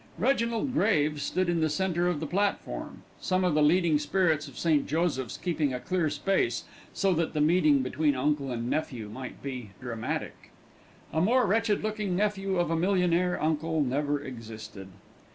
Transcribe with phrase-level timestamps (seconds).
[0.17, 4.57] Reginald Graves stood in the centre of the platform, some of the leading spirits of
[4.57, 4.87] St.
[4.87, 9.69] Joseph's keeping a clear space so that the meeting between uncle and nephew might be
[9.79, 10.49] dramatic.
[11.13, 14.87] A more wretched looking nephew of a millionaire uncle never existed.